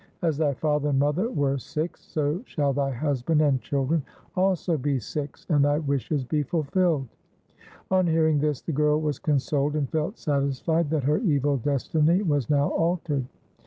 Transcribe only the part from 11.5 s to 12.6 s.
destiny was